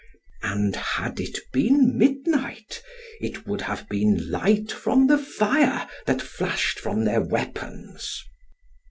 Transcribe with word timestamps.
And 0.41 0.75
had 0.75 1.19
it 1.19 1.37
been 1.53 1.95
midnight, 1.95 2.81
it 3.19 3.45
would 3.45 3.61
have 3.61 3.87
been 3.87 4.31
light 4.31 4.71
from 4.71 5.05
the 5.05 5.19
fire 5.19 5.87
that 6.07 6.23
flashed 6.23 6.79
from 6.79 7.05
their 7.05 7.21
weapons. 7.21 8.23